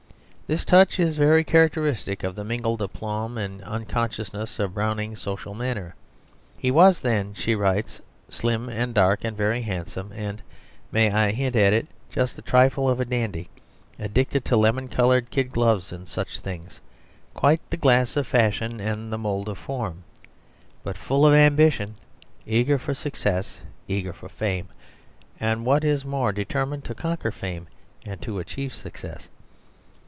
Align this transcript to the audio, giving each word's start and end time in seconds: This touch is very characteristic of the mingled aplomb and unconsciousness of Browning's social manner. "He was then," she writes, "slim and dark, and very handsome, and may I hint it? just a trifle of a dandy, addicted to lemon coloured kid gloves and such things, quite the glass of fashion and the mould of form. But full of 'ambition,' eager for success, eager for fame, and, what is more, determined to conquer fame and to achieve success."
This 0.47 0.65
touch 0.65 0.99
is 0.99 1.15
very 1.15 1.45
characteristic 1.45 2.25
of 2.25 2.35
the 2.35 2.43
mingled 2.43 2.81
aplomb 2.81 3.37
and 3.37 3.61
unconsciousness 3.63 4.59
of 4.59 4.73
Browning's 4.73 5.21
social 5.21 5.53
manner. 5.55 5.95
"He 6.57 6.71
was 6.71 6.99
then," 6.99 7.33
she 7.33 7.55
writes, 7.55 8.01
"slim 8.27 8.67
and 8.67 8.93
dark, 8.93 9.23
and 9.23 9.37
very 9.37 9.61
handsome, 9.61 10.11
and 10.11 10.41
may 10.91 11.09
I 11.09 11.31
hint 11.31 11.55
it? 11.55 11.87
just 12.09 12.37
a 12.37 12.41
trifle 12.41 12.89
of 12.89 12.99
a 12.99 13.05
dandy, 13.05 13.47
addicted 13.97 14.43
to 14.43 14.57
lemon 14.57 14.89
coloured 14.89 15.29
kid 15.31 15.53
gloves 15.53 15.93
and 15.93 16.05
such 16.05 16.41
things, 16.41 16.81
quite 17.33 17.61
the 17.69 17.77
glass 17.77 18.17
of 18.17 18.27
fashion 18.27 18.81
and 18.81 19.09
the 19.09 19.17
mould 19.17 19.47
of 19.47 19.57
form. 19.57 20.03
But 20.83 20.97
full 20.97 21.25
of 21.25 21.33
'ambition,' 21.33 21.95
eager 22.45 22.77
for 22.77 22.93
success, 22.93 23.61
eager 23.87 24.11
for 24.11 24.27
fame, 24.27 24.67
and, 25.39 25.65
what 25.65 25.85
is 25.85 26.03
more, 26.03 26.33
determined 26.33 26.83
to 26.83 26.93
conquer 26.93 27.31
fame 27.31 27.67
and 28.05 28.21
to 28.23 28.39
achieve 28.39 28.75
success." 28.75 29.29